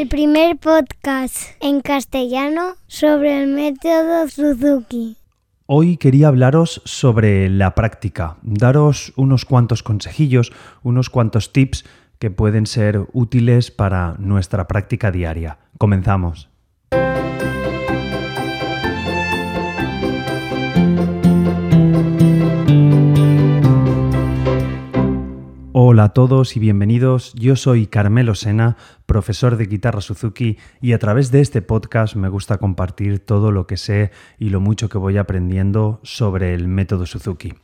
[0.00, 5.18] el primer podcast en castellano sobre el método Suzuki.
[5.66, 10.52] Hoy quería hablaros sobre la práctica, daros unos cuantos consejillos,
[10.82, 11.84] unos cuantos tips
[12.18, 15.58] que pueden ser útiles para nuestra práctica diaria.
[15.76, 16.48] Comenzamos.
[25.92, 27.32] Hola a todos y bienvenidos.
[27.34, 28.76] Yo soy Carmelo Sena,
[29.06, 33.66] profesor de guitarra Suzuki y a través de este podcast me gusta compartir todo lo
[33.66, 37.54] que sé y lo mucho que voy aprendiendo sobre el método Suzuki.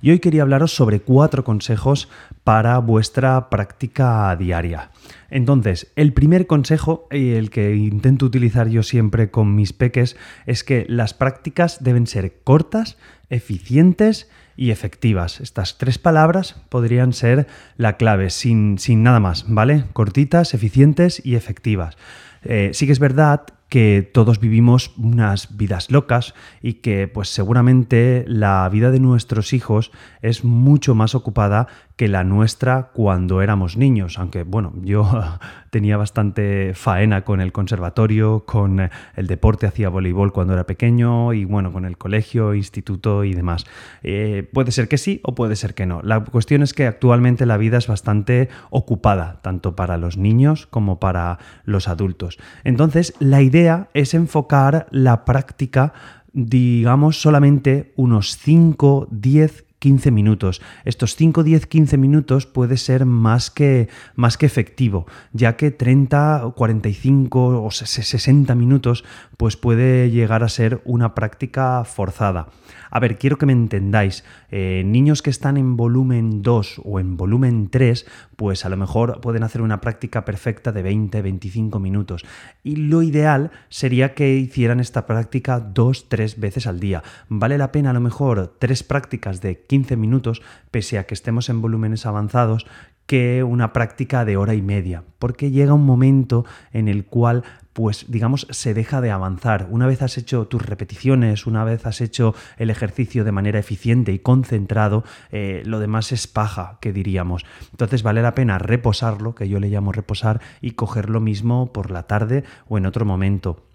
[0.00, 2.08] Y hoy quería hablaros sobre cuatro consejos
[2.42, 4.90] para vuestra práctica diaria.
[5.28, 10.16] Entonces, el primer consejo y el que intento utilizar yo siempre con mis peques
[10.46, 12.96] es que las prácticas deben ser cortas,
[13.28, 15.40] eficientes y efectivas.
[15.40, 19.84] Estas tres palabras podrían ser la clave, sin, sin nada más, ¿vale?
[19.92, 21.96] Cortitas, eficientes y efectivas.
[22.42, 28.24] Eh, sí que es verdad que todos vivimos unas vidas locas y que pues seguramente
[28.28, 29.90] la vida de nuestros hijos
[30.22, 35.10] es mucho más ocupada que la nuestra cuando éramos niños, aunque bueno, yo
[35.74, 38.78] tenía bastante faena con el conservatorio, con
[39.16, 43.66] el deporte, hacía voleibol cuando era pequeño y bueno, con el colegio, instituto y demás.
[44.04, 46.00] Eh, puede ser que sí o puede ser que no.
[46.02, 51.00] La cuestión es que actualmente la vida es bastante ocupada, tanto para los niños como
[51.00, 52.38] para los adultos.
[52.62, 55.92] Entonces, la idea es enfocar la práctica
[56.36, 60.62] digamos solamente unos 5, 10, 15 minutos.
[60.86, 65.04] Estos 5, 10, 15 minutos puede ser más que, más que efectivo,
[65.34, 69.04] ya que 30, 45 o 60 minutos
[69.36, 72.48] pues puede llegar a ser una práctica forzada.
[72.90, 74.24] A ver, quiero que me entendáis.
[74.50, 78.06] Eh, niños que están en volumen 2 o en volumen 3,
[78.36, 82.24] pues a lo mejor pueden hacer una práctica perfecta de 20, 25 minutos.
[82.62, 87.02] Y lo ideal sería que hicieran esta práctica dos, tres veces al día.
[87.28, 91.48] Vale la pena a lo mejor tres prácticas de 15 minutos, pese a que estemos
[91.48, 92.66] en volúmenes avanzados,
[93.06, 98.06] que una práctica de hora y media, porque llega un momento en el cual pues
[98.08, 99.66] digamos, se deja de avanzar.
[99.68, 104.12] Una vez has hecho tus repeticiones, una vez has hecho el ejercicio de manera eficiente
[104.12, 107.44] y concentrado, eh, lo demás es paja, que diríamos.
[107.72, 111.90] Entonces vale la pena reposarlo, que yo le llamo reposar, y coger lo mismo por
[111.90, 113.66] la tarde o en otro momento.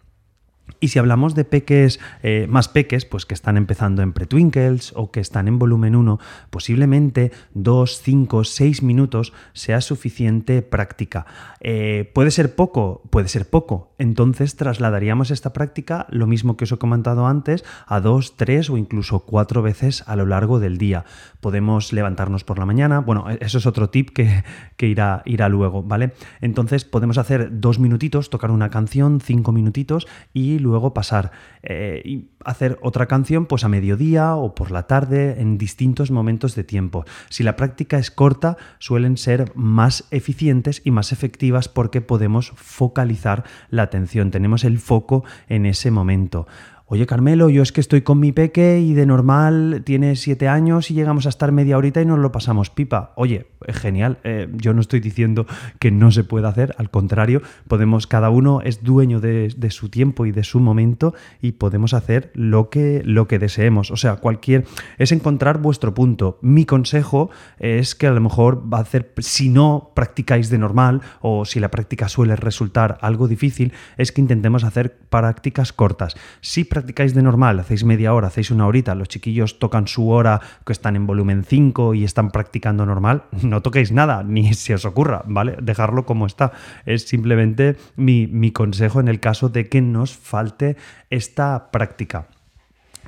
[0.79, 5.11] Y si hablamos de peques eh, más peques, pues que están empezando en pretwinkles o
[5.11, 6.19] que están en volumen 1,
[6.49, 11.25] posiblemente 2, 5, 6 minutos sea suficiente práctica.
[11.59, 13.01] Eh, ¿Puede ser poco?
[13.09, 13.93] Puede ser poco.
[13.97, 18.77] Entonces trasladaríamos esta práctica, lo mismo que os he comentado antes, a 2, 3 o
[18.77, 21.05] incluso 4 veces a lo largo del día.
[21.41, 24.43] Podemos levantarnos por la mañana, bueno, e-, eso es otro tip que,
[24.77, 26.13] que irá, irá luego, ¿vale?
[26.41, 31.31] Entonces podemos hacer dos minutitos, tocar una canción, cinco minutitos y luego pasar
[31.63, 36.55] eh, y hacer otra canción pues a mediodía o por la tarde en distintos momentos
[36.55, 37.05] de tiempo.
[37.29, 43.43] Si la práctica es corta, suelen ser más eficientes y más efectivas porque podemos focalizar
[43.69, 46.47] la atención, tenemos el foco en ese momento.
[46.91, 50.89] Oye, Carmelo, yo es que estoy con mi peque y de normal tiene siete años
[50.89, 53.13] y llegamos a estar media horita y nos lo pasamos pipa.
[53.15, 54.17] Oye, es genial.
[54.23, 55.45] Eh, yo no estoy diciendo
[55.77, 60.25] que no se pueda hacer, al contrario, podemos, cada uno es dueño de, su tiempo
[60.25, 61.13] y de su momento
[61.43, 63.91] y podemos hacer lo que, lo que deseemos.
[63.91, 64.65] O sea, cualquier.
[64.97, 66.39] es encontrar vuestro punto.
[66.41, 67.29] Mi consejo
[67.59, 71.59] es que a lo mejor va a hacer, si no practicáis de normal o si
[71.59, 76.15] la práctica suele resultar algo difícil, es que intentemos hacer prácticas cortas.
[76.41, 80.39] Si practicáis de normal, hacéis media hora, hacéis una horita, los chiquillos tocan su hora
[80.65, 84.85] que están en volumen 5 y están practicando normal, no toquéis nada, ni se os
[84.85, 85.57] ocurra, ¿vale?
[85.61, 86.53] Dejarlo como está.
[86.85, 90.77] Es simplemente mi, mi consejo en el caso de que nos falte
[91.09, 92.27] esta práctica.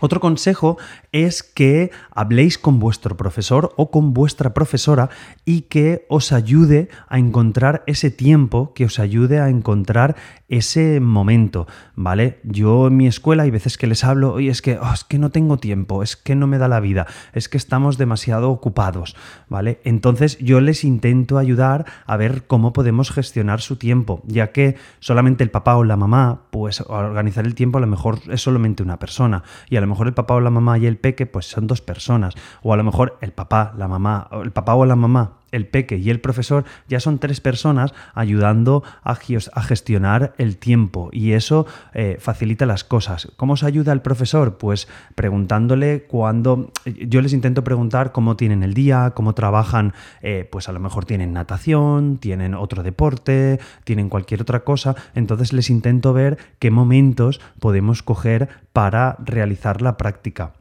[0.02, 0.78] Otro consejo
[1.12, 5.12] es que habléis con vuestro profesor o con vuestra profesora
[5.46, 10.16] y que os ayude a encontrar ese tiempo, que os ayude a encontrar
[10.50, 12.40] ese momento, ¿vale?
[12.44, 15.18] Yo en mi escuela hay veces que les hablo, y es que, oh, es que
[15.18, 19.16] no tengo tiempo, es que no me da la vida, es que estamos demasiado ocupados,
[19.48, 19.80] ¿vale?
[19.86, 25.44] Entonces yo les intento ayudar a ver cómo podemos gestionar su tiempo, ya que solamente
[25.44, 29.00] el papá o la mamá, pues organizar el tiempo a lo mejor es solamente una
[29.00, 31.68] persona y a lo mejor el papá o la mamá y el peque pues son
[31.68, 32.34] dos personas.
[32.64, 35.98] O a lo mejor el papá, la mamá, el papá o la mamá el peque
[35.98, 42.18] y el profesor, ya son tres personas ayudando a, gestionar el tiempo y eso eh,
[42.20, 43.32] facilita las cosas.
[43.38, 44.58] ¿Cómo os ayuda el profesor?
[44.58, 50.70] Pues preguntándole cuando yo les intento preguntar cómo tienen el día, cómo trabajan, eh, pues
[50.70, 56.14] a lo mejor tienen natación, tienen otro deporte, tienen cualquier otra cosa, entonces les intento
[56.14, 60.54] ver qué momentos podemos coger para realizar la práctica.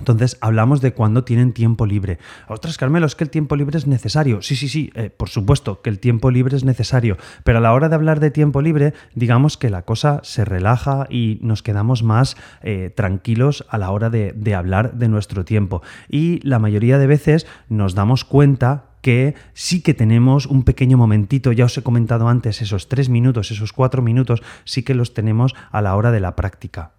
[0.00, 2.18] Entonces hablamos de cuando tienen tiempo libre.
[2.48, 4.40] Ostras, Carmelo, es que el tiempo libre es necesario.
[4.42, 7.18] Sí, sí, sí, eh, por supuesto que el tiempo libre es necesario.
[7.44, 11.06] Pero a la hora de hablar de tiempo libre, digamos que la cosa se relaja
[11.10, 15.82] y nos quedamos más eh, tranquilos a la hora de, de hablar de nuestro tiempo.
[16.08, 21.52] Y la mayoría de veces nos damos cuenta que sí que tenemos un pequeño momentito,
[21.52, 25.54] ya os he comentado antes, esos tres minutos, esos cuatro minutos, sí que los tenemos
[25.70, 26.92] a la hora de la práctica.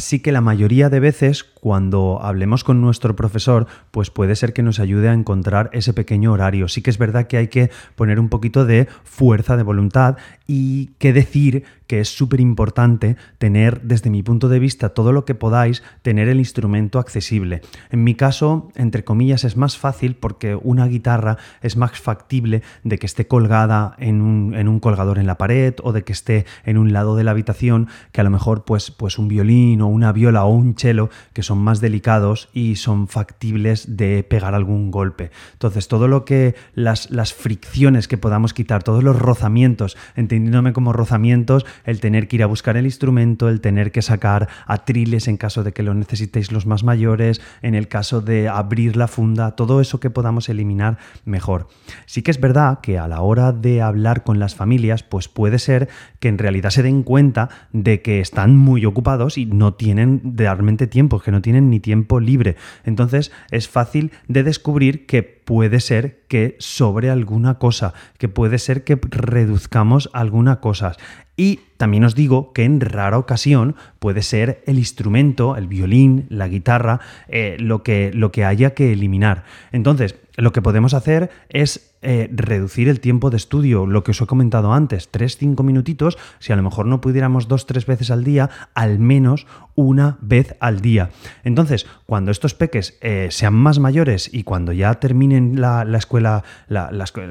[0.00, 4.62] Así que la mayoría de veces cuando hablemos con nuestro profesor, pues puede ser que
[4.62, 6.68] nos ayude a encontrar ese pequeño horario.
[6.68, 10.16] Sí que es verdad que hay que poner un poquito de fuerza de voluntad
[10.46, 15.24] y que decir que es súper importante tener, desde mi punto de vista, todo lo
[15.24, 17.62] que podáis, tener el instrumento accesible.
[17.90, 22.96] En mi caso, entre comillas, es más fácil porque una guitarra es más factible de
[23.00, 26.92] que esté colgada en un, colgador en la pared o de que esté en un
[26.92, 30.44] lado de la habitación, que a lo mejor pues, pues un violín o una viola
[30.44, 35.32] o un cello, que son más delicados y son factibles de pegar algún golpe.
[35.54, 40.92] Entonces, todo lo que las, las fricciones que podamos quitar, todos los rozamientos, entendiéndome como
[40.92, 45.36] rozamientos, el tener que ir a buscar el instrumento, el tener que sacar atriles en
[45.36, 49.56] caso de que lo necesitéis los más mayores, en el caso de abrir la funda,
[49.56, 51.68] todo eso que podamos eliminar mejor.
[52.06, 55.58] Sí que es verdad que a la hora de hablar con las familias, pues puede
[55.58, 55.88] ser
[56.18, 60.86] que en realidad se den cuenta de que están muy ocupados y no tienen realmente
[60.86, 62.56] tiempo, que no tienen ni tiempo libre.
[62.84, 68.84] Entonces es fácil de descubrir que puede ser que sobre alguna cosa, que puede ser
[68.84, 70.96] que reduzcamos alguna cosa.
[71.36, 76.46] Y también os digo que en rara ocasión puede ser el instrumento, el violín, la
[76.46, 79.44] guitarra, eh, lo, que, lo que haya que eliminar.
[79.72, 84.20] Entonces, lo que podemos hacer es eh, reducir el tiempo de estudio, lo que os
[84.22, 88.24] he comentado antes, 3-5 minutitos, si a lo mejor no pudiéramos dos, tres veces al
[88.24, 91.10] día, al menos una vez al día.
[91.44, 96.42] Entonces, cuando estos peques eh, sean más mayores y cuando ya terminen la, escuela,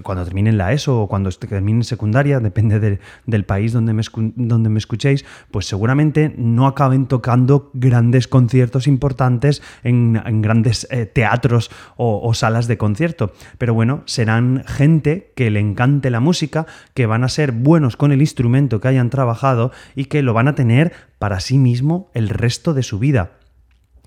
[0.04, 4.04] cuando terminen la ESO o cuando terminen secundaria, depende del país donde me,
[4.48, 11.70] donde me escuchéis, pues seguramente no acaben tocando grandes conciertos importantes en, grandes eh, teatros
[11.98, 13.34] o salas de concierto.
[13.58, 18.12] Pero bueno, serán gente que le encante la música, que van a ser buenos con
[18.12, 22.30] el instrumento que hayan trabajado y que lo van a tener para sí mismo el
[22.30, 23.32] resto de su vida.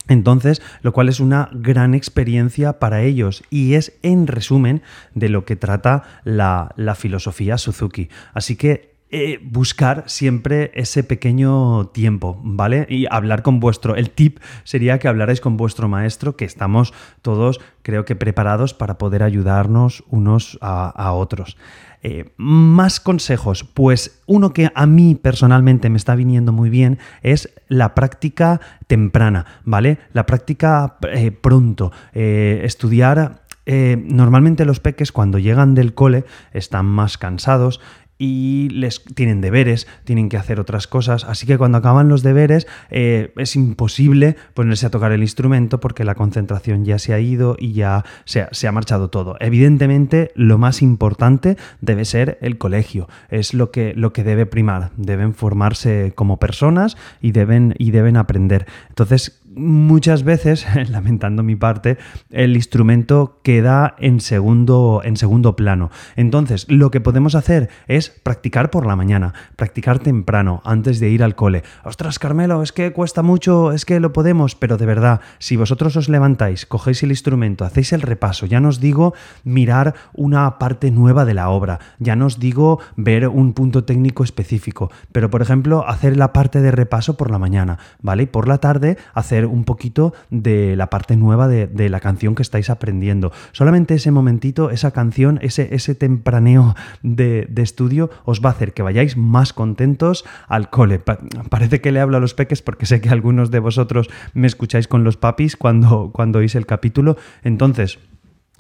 [0.08, 4.82] Entonces, lo cual es una gran experiencia para ellos y es en resumen
[5.14, 8.08] de lo que trata la, la filosofía Suzuki.
[8.35, 12.87] Así que eh, buscar siempre ese pequeño tiempo, ¿vale?
[12.88, 17.61] Y hablar con vuestro, el tip sería que hablarais con vuestro maestro, que estamos todos,
[17.82, 21.59] creo que preparados para poder ayudarnos unos a, otros.
[22.03, 27.53] Eh, más consejos, pues uno que a mí personalmente me está viniendo muy bien es
[27.69, 29.99] la práctica temprana, ¿vale?
[30.14, 37.81] La práctica eh, pronto, estudiar normalmente los peques cuando llegan del cole están más cansados,
[38.22, 42.69] y les tienen deberes, tienen que hacer otras cosas, así que cuando acaban los deberes
[42.88, 47.56] eh, es imposible ponerse a tocar el instrumento porque la concentración ya se ha ido
[47.58, 49.34] y ya se, se, ha marchado todo.
[49.40, 54.92] Evidentemente lo más importante debe ser el colegio, es lo que, lo que debe primar,
[54.97, 58.66] deben formarse como personas y deben, y deben aprender.
[58.88, 61.99] Entonces muchas veces, lamentando mi parte,
[62.30, 65.90] el instrumento queda en segundo, en segundo plano.
[66.16, 71.23] Entonces, lo que podemos hacer es practicar por la mañana, practicar temprano, antes de ir
[71.23, 71.62] al cole.
[71.85, 75.97] Ostras, Carmelo, es que cuesta mucho, es que lo podemos, pero de verdad, si vosotros
[75.97, 80.90] os levantáis, cogéis el instrumento, hacéis el repaso, ya no os digo mirar una parte
[80.90, 85.42] nueva de la obra, ya no os digo ver un punto técnico específico, pero por
[85.42, 88.25] ejemplo, hacer la parte de repaso por la mañana, ¿vale?
[88.25, 92.42] Y por la tarde hacer un poquito de la parte nueva de, la canción que
[92.42, 93.32] estáis aprendiendo.
[93.52, 98.82] Solamente ese momentito, esa canción, ese, ese tempraneo de, estudio os va a hacer que
[98.82, 100.99] vayáis más contentos al cole.
[100.99, 104.88] parece que le hablo a los peques porque sé que algunos de vosotros me escucháis
[104.88, 107.16] con los papis cuando, cuando oís el capítulo.
[107.44, 107.99] Entonces,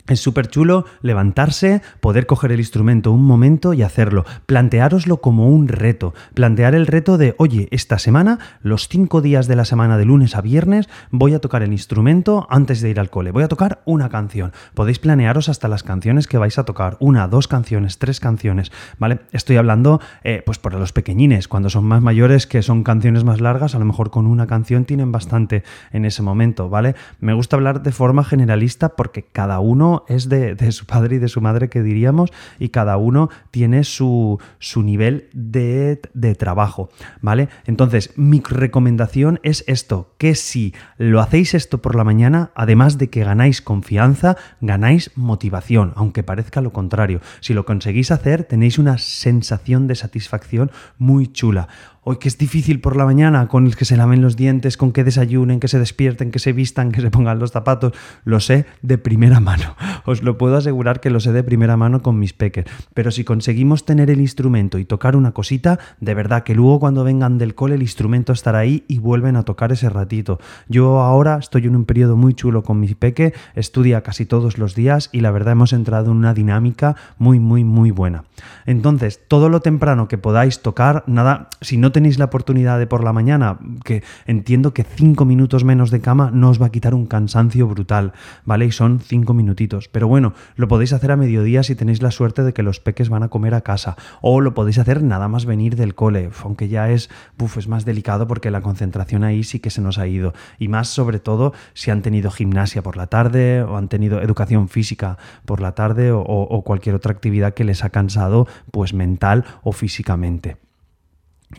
[0.08, 4.24] Es súper chulo levantarse, poder coger el instrumento un momento y hacerlo.
[4.46, 6.12] Planteároslo como un reto.
[6.34, 10.34] Plantear el reto de, oye, esta semana, los cinco días de la semana de lunes
[10.34, 13.30] a viernes, voy a tocar el instrumento antes de ir al cole.
[13.30, 14.52] Voy a tocar una canción.
[14.74, 16.96] Podéis planearos hasta las canciones que vais a tocar.
[16.98, 18.72] Una, dos canciones, tres canciones.
[18.98, 19.20] ¿Vale?
[19.30, 21.46] Estoy hablando, eh, pues por los pequeñines.
[21.46, 24.84] Cuando son más mayores, que son canciones más largas, a lo mejor con una canción
[24.84, 26.68] tienen bastante en ese momento.
[26.68, 26.96] ¿Vale?
[27.20, 31.28] Me gusta hablar de forma generalista porque cada uno es de, su padre y de
[31.28, 34.38] su madre, que diríamos, y cada uno tiene su,
[34.76, 36.88] nivel de, de, trabajo,
[37.20, 37.48] ¿vale?
[37.66, 43.10] Entonces, mi recomendación es esto, que si lo hacéis esto por la mañana, además de
[43.10, 47.20] que ganáis confianza, ganáis motivación, aunque parezca lo contrario.
[47.40, 51.68] Si lo conseguís hacer, tenéis una sensación de satisfacción muy chula
[52.02, 54.92] hoy que es difícil por la mañana, con el que se laven los dientes, con
[54.92, 57.92] que desayunen, que se despierten, que se vistan, que se pongan los zapatos,
[58.24, 59.76] lo sé de primera mano.
[60.04, 62.66] Os lo puedo asegurar que lo sé de primera mano con mis peques.
[62.94, 67.04] Pero si conseguimos tener el instrumento y tocar una cosita, de verdad que luego cuando
[67.04, 70.38] vengan del cole el instrumento estará ahí y vuelven a tocar ese ratito.
[70.68, 74.74] Yo ahora estoy en un periodo muy chulo con mi peque, estudia casi todos los
[74.74, 78.24] días y la verdad hemos entrado en una dinámica muy, muy, muy buena.
[78.66, 83.04] Entonces, todo lo temprano que podáis tocar, nada, si no tenéis la oportunidad de por
[83.04, 86.94] la mañana, que entiendo que cinco minutos menos de cama no os va a quitar
[86.94, 88.12] un cansancio brutal,
[88.44, 88.66] ¿vale?
[88.66, 89.88] Y son cinco minutitos.
[89.92, 93.08] Pero bueno, lo podéis hacer a mediodía si tenéis la suerte de que los peques
[93.08, 93.96] van a comer a casa.
[94.20, 97.10] O lo podéis hacer nada más venir del cole, aunque ya es,
[97.56, 100.32] es más delicado porque la concentración ahí sí que se nos ha ido.
[100.58, 104.68] Y más sobre todo si han tenido gimnasia por la tarde o han tenido educación
[104.68, 109.44] física por la tarde o, o cualquier otra actividad que les ha cansado pues mental
[109.62, 110.56] o físicamente.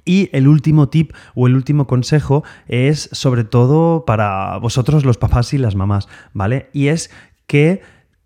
[0.06, 5.54] Y el último tip o el último consejo es sobre todo para vosotros los papás
[5.54, 6.70] y las mamás, ¿vale?
[6.74, 7.12] Y es
[7.48, 7.82] que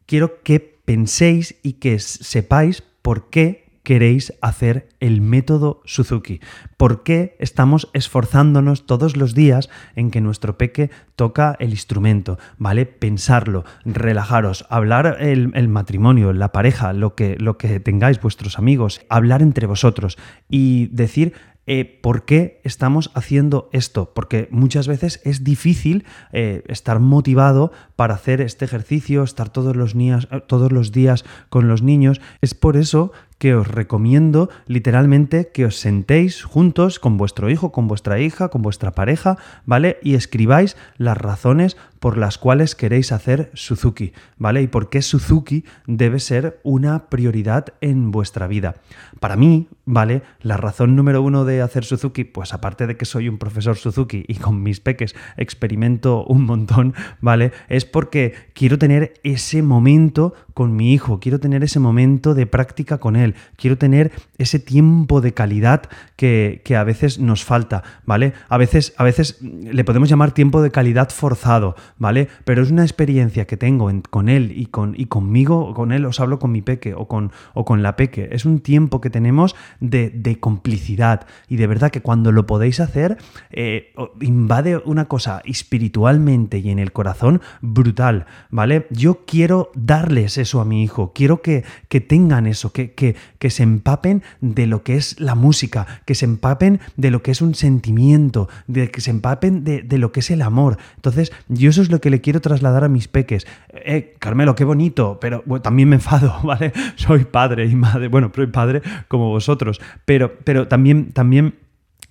[0.08, 6.42] quiero que penséis y que sepáis por qué queréis hacer el método Suzuki?
[6.76, 12.38] ¿Por qué estamos esforzándonos todos los días en que nuestro peque toca el instrumento?
[12.58, 12.86] ¿Vale?
[12.86, 19.42] Pensarlo, relajaros, hablar el, matrimonio, la pareja, lo que, lo que tengáis, vuestros amigos, hablar
[19.42, 20.18] entre vosotros
[20.50, 21.34] y decir
[21.70, 28.13] eh, por qué estamos haciendo esto, porque muchas veces es difícil eh, estar motivado para
[28.13, 32.22] hacer este ejercicio, estar todos los, días, todos los días con los niños.
[32.39, 37.88] Es por eso que os recomiendo literalmente que os sentéis juntos con vuestro hijo, con
[37.88, 39.98] vuestra hija, con vuestra pareja, ¿vale?
[40.01, 44.62] Y escribáis las razones por las cuales queréis hacer Suzuki, ¿vale?
[44.62, 48.75] Y por qué Suzuki debe ser una prioridad en vuestra vida.
[49.20, 50.22] Para mí, ¿vale?
[50.42, 54.24] La razón número uno de hacer Suzuki, pues aparte de que soy un profesor Suzuki
[54.27, 57.51] y con mis peques experimento un montón, ¿vale?
[57.70, 62.98] Es porque quiero tener ese momento con mi hijo, quiero tener ese momento de práctica
[62.98, 65.84] con él, quiero tener ese tiempo de calidad
[66.16, 68.34] que, a veces nos falta, ¿vale?
[68.50, 72.28] A veces, a veces le podemos llamar tiempo de calidad forzado, ¿vale?
[72.44, 76.20] Pero es una experiencia que tengo con él y, con, y conmigo, con él os
[76.20, 79.56] hablo con mi peque o con, o con la peque, es un tiempo que tenemos
[79.80, 83.20] de, complicidad y de verdad que cuando lo podéis hacer,
[83.52, 88.88] eh, invade una cosa espiritualmente y en el corazón brutal, ¿vale?
[88.90, 93.50] Yo quiero darles eso a mi hijo, quiero que, que tengan eso, que, que, que
[93.50, 97.42] se empapen de lo que es la música, que se empapen de lo que es
[97.42, 100.77] un sentimiento, de que se empapen de, lo que es el amor.
[100.96, 103.48] Entonces, yo eso es lo que le quiero trasladar a mis peques.
[103.70, 106.74] Eh, Carmelo, qué bonito, pero también me enfado, ¿vale?
[106.96, 111.56] Soy padre y madre, bueno, soy padre como vosotros, pero, pero también, también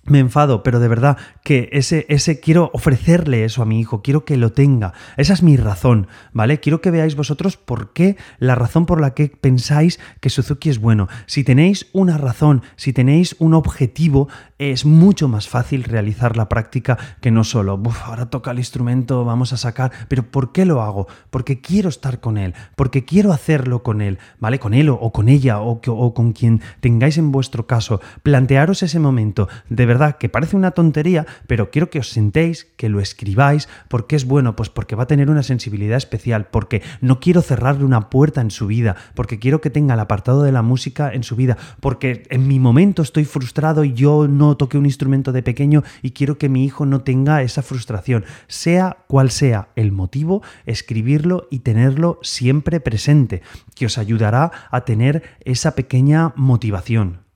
[0.09, 4.25] me enfado, pero de verdad que ese, ese quiero ofrecerle eso a mi hijo, quiero
[4.25, 4.93] que lo tenga.
[5.17, 6.59] Esa es mi razón, ¿vale?
[6.59, 10.79] Quiero que veáis vosotros por qué, la razón por la que pensáis que Suzuki es
[10.79, 11.07] bueno.
[11.25, 16.97] Si tenéis una razón, si tenéis un objetivo, es mucho más fácil realizar la práctica
[17.21, 21.07] que no solo, ahora toca el instrumento, vamos a sacar, pero ¿por qué lo hago?
[21.29, 24.59] Porque quiero estar con él, porque quiero hacerlo con él, ¿vale?
[24.59, 28.01] Con él o, con ella o, o con quien tengáis en vuestro caso.
[28.23, 32.89] Plantearos ese momento, de verdad que parece una tontería, pero quiero que os sentéis, que
[32.89, 37.19] lo escribáis, porque es bueno, pues porque va a tener una sensibilidad especial, porque no
[37.19, 40.61] quiero cerrarle una puerta en su vida, porque quiero que tenga el apartado de la
[40.61, 44.85] música en su vida, porque en mi momento estoy frustrado y yo no toque un
[44.85, 48.25] instrumento de pequeño y quiero que mi hijo no tenga esa frustración.
[48.47, 53.41] Sea cual sea el motivo, escribirlo y tenerlo siempre presente,
[53.75, 57.26] que os ayudará a tener esa pequeña motivación.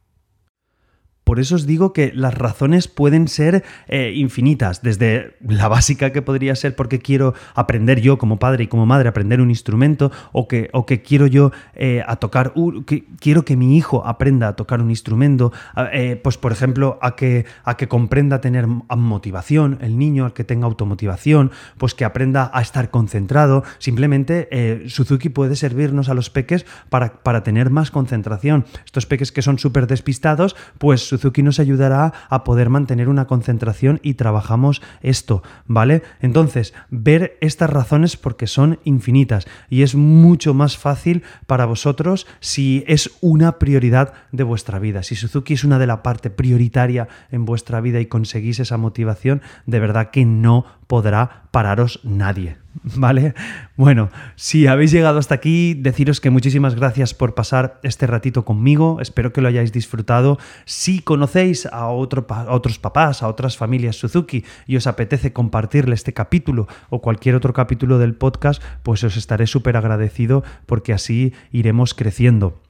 [1.31, 6.21] Por eso os digo que las razones pueden ser eh, infinitas, desde la básica que
[6.21, 10.49] podría ser porque quiero aprender yo como padre y como madre, aprender un instrumento, o
[10.49, 12.51] que, o que quiero yo eh, a tocar,
[12.85, 15.53] que quiero que mi hijo aprenda a tocar un instrumento,
[15.93, 20.43] eh, pues por ejemplo, a que, a que comprenda tener motivación, el niño, al que
[20.43, 23.63] tenga automotivación, pues que aprenda a estar concentrado.
[23.79, 24.49] Simplemente
[24.89, 28.65] Suzuki puede servirnos a los peques para, para tener más concentración.
[28.83, 33.99] Estos peques que son súper despistados, pues Suzuki nos ayudará a poder mantener una concentración
[34.03, 36.03] y trabajamos esto, ¿vale?
[36.21, 42.83] Entonces, ver estas razones porque son infinitas y es mucho más fácil para vosotros si
[42.87, 45.03] es una prioridad de vuestra vida.
[45.03, 49.41] Si Suzuki es una de la parte prioritaria en vuestra vida y conseguís esa motivación,
[49.65, 52.57] de verdad que no podrá pararos nadie.
[52.83, 53.33] ¿Vale?
[53.77, 58.99] Bueno, si habéis llegado hasta aquí, deciros que muchísimas gracias por pasar este ratito conmigo.
[58.99, 60.37] Espero que lo hayáis disfrutado.
[60.65, 65.95] Si conocéis a, otro, a otros papás, a otras familias Suzuki y os apetece compartirle
[65.95, 71.31] este capítulo o cualquier otro capítulo del podcast, pues os estaré súper agradecido porque así
[71.53, 72.60] iremos creciendo.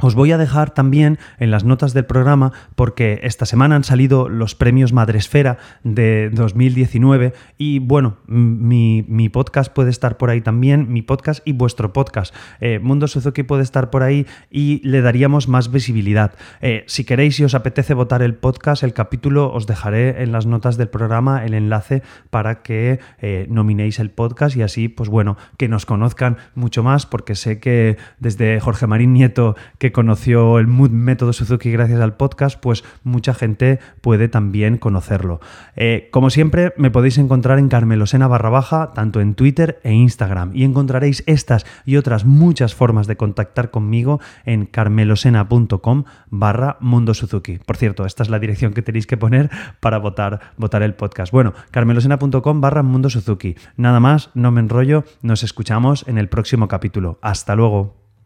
[0.00, 4.28] Os voy a dejar también en las notas del programa porque esta semana han salido
[4.28, 11.02] los premios Madresfera de 2019 y bueno, mi, podcast puede estar por ahí también, mi
[11.02, 12.34] podcast y vuestro podcast.
[12.60, 16.34] Eh, Mundo Suzuki puede estar por ahí y le daríamos más visibilidad.
[16.60, 20.44] Eh, si queréis y os apetece votar el podcast, el capítulo, os dejaré en las
[20.44, 25.36] notas del programa el enlace para que eh, nominéis el podcast y así, pues bueno,
[25.56, 29.54] que nos conozcan mucho más porque sé que desde Jorge Marín Nieto,
[29.84, 35.40] que conoció el Mood Método Suzuki gracias al podcast, pues mucha gente puede también conocerlo.
[35.76, 40.52] Eh, como siempre, me podéis encontrar en Carmelosena barra baja, tanto en Twitter e Instagram,
[40.54, 47.58] y encontraréis estas y otras muchas formas de contactar conmigo en carmelosena.com barra Mundo Suzuki.
[47.58, 49.50] Por cierto, esta es la dirección que tenéis que poner
[49.80, 51.30] para votar, votar el podcast.
[51.30, 53.54] Bueno, carmelosena.com barra Mundo Suzuki.
[53.76, 57.18] Nada más, no me enrollo, nos escuchamos en el próximo capítulo.
[57.20, 58.03] Hasta luego.